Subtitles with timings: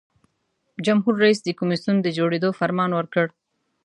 [0.85, 3.25] جمهور رئیس د کمیسیون د جوړیدو فرمان ورکړ.